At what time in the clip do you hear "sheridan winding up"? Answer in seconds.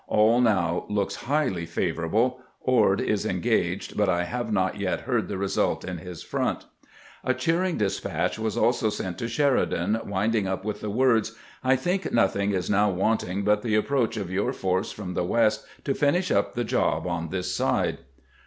9.27-10.65